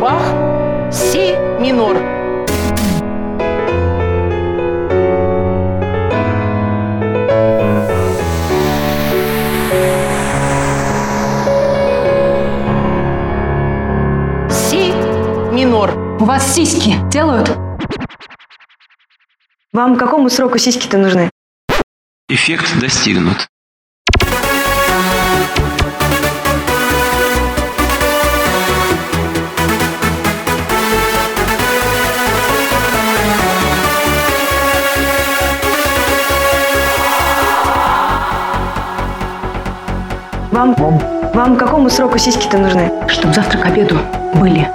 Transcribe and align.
Бах, 0.00 0.34
си 0.90 1.34
минор. 1.60 1.96
Си 14.50 14.92
минор. 15.52 15.90
У 16.20 16.24
вас 16.24 16.54
сиськи 16.54 16.96
делают? 17.10 17.48
Вам 19.72 19.96
к 19.96 19.98
какому 19.98 20.30
сроку 20.30 20.58
сиськи-то 20.58 20.98
нужны? 20.98 21.30
Эффект 22.28 22.80
достигнут. 22.80 23.48
Вам, 40.60 40.74
вам 41.32 41.56
какому 41.56 41.88
сроку 41.88 42.18
сиськи-то 42.18 42.58
нужны? 42.58 42.90
Чтоб 43.08 43.32
завтра 43.34 43.58
к 43.58 43.64
обеду 43.64 43.96
были. 44.34 44.68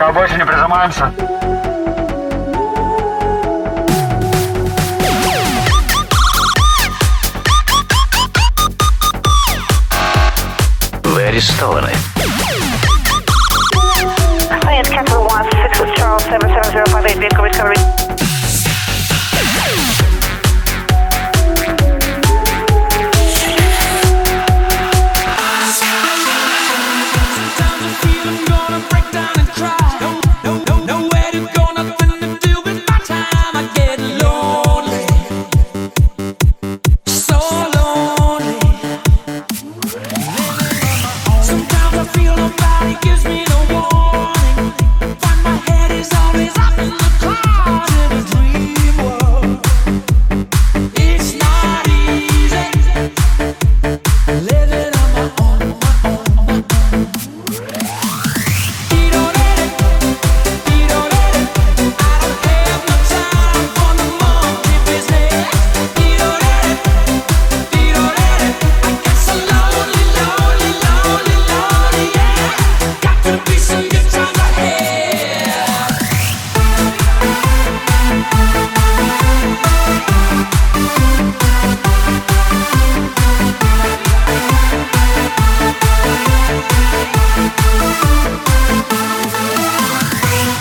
К 0.00 0.12
больше 0.12 0.34
не 0.34 0.46
прижимаемся. 0.46 1.12
Вы 11.04 11.22
арестованы. 11.22 11.90
It's 14.80 14.88
Capital 14.88 15.26
One, 15.26 15.44
6 15.50 15.80
with 15.80 15.94
Charles, 15.96 16.24
77058, 16.24 17.18
vehicle 17.18 17.44
recovery. 17.44 18.39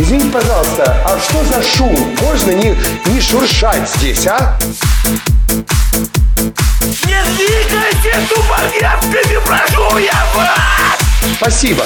Извините, 0.00 0.30
пожалуйста, 0.30 0.96
а 1.04 1.20
что 1.20 1.44
за 1.44 1.62
шум? 1.62 1.94
Можно 2.22 2.52
не, 2.52 2.74
не 3.04 3.20
шуршать 3.20 3.86
здесь, 3.86 4.26
а? 4.26 4.56
Не 7.04 7.22
двигайте 7.36 8.18
тупорезками, 8.30 9.38
прошу 9.44 9.98
я 9.98 10.26
вас! 10.34 10.98
Спасибо. 11.36 11.84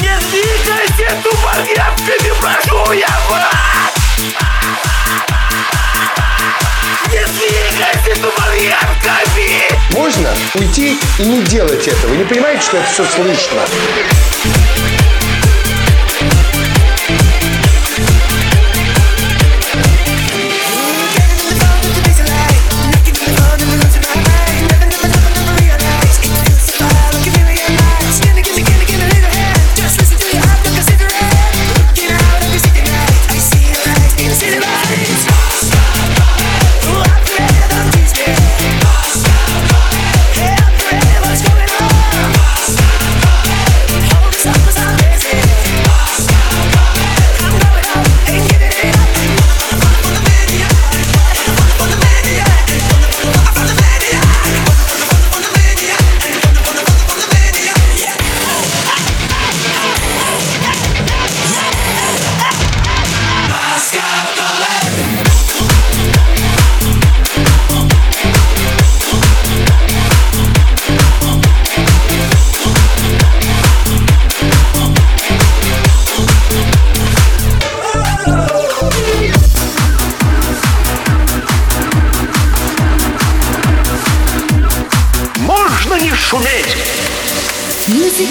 Не 0.00 0.16
двигайте 0.30 1.10
тупорезками, 1.24 2.32
прошу 2.40 2.92
я 2.92 3.08
вас! 3.28 3.92
Не 7.08 7.24
двигайте 7.24 8.14
тупорезками! 8.22 9.50
Можно 9.92 10.30
уйти 10.54 11.00
и 11.18 11.22
не 11.24 11.42
делать 11.42 11.88
этого? 11.88 12.10
Вы 12.10 12.18
не 12.18 12.24
понимаете, 12.24 12.62
что 12.62 12.76
это 12.76 12.86
все 12.86 13.04
слышно? 13.06 13.62
Music 86.32 86.46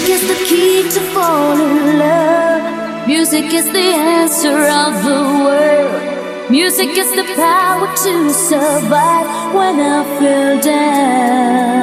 is 0.08 0.22
the 0.26 0.34
key 0.46 0.88
to 0.88 1.00
fall 1.12 1.52
in 1.52 1.98
love. 1.98 3.06
Music 3.06 3.52
is 3.52 3.66
the 3.66 3.78
answer 3.78 4.56
of 4.56 5.04
the 5.04 5.20
world. 5.44 6.50
Music 6.50 6.96
is 6.96 7.10
the 7.14 7.24
power 7.36 7.86
to 7.94 8.30
survive 8.30 9.54
when 9.54 9.78
I 9.80 10.02
feel 10.18 10.58
down. 10.62 11.76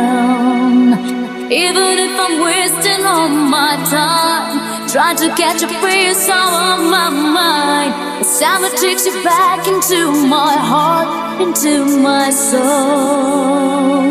Even 1.51 1.99
if 1.99 2.19
I'm 2.19 2.41
wasting 2.41 3.05
all 3.05 3.29
my 3.29 3.77
time, 3.85 4.89
trying 4.89 5.17
to 5.17 5.29
catch 5.35 5.61
a 5.61 5.67
piece 5.67 6.27
out 6.29 6.79
of 6.79 6.89
my 6.89 7.09
mind. 7.11 7.93
The 8.21 8.25
sound 8.25 8.63
that 8.63 8.75
takes 8.75 9.05
you 9.05 9.13
back 9.23 9.67
into 9.67 10.11
my 10.25 10.57
heart, 10.57 11.41
into 11.43 11.85
my 12.01 12.31
soul. 12.31 14.06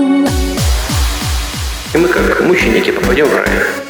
И 1.94 1.99
мы 1.99 2.09
как 2.09 2.41
мученики 2.43 2.91
попадем 2.91 3.27
в 3.27 3.35
рай. 3.35 3.86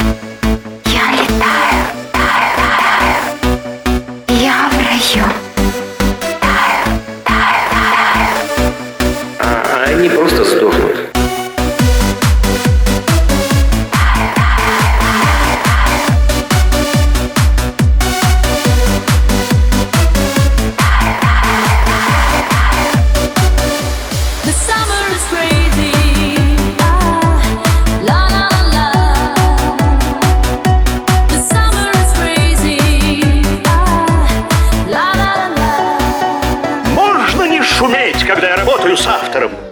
Шуметь, 37.77 38.25
когда 38.25 38.49
я 38.49 38.55
работаю 38.55 38.97
с 38.97 39.05
автором. 39.05 39.66